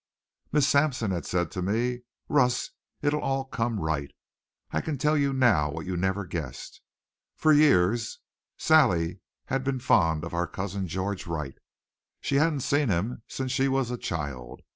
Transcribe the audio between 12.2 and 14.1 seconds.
hadn't seen him since she was a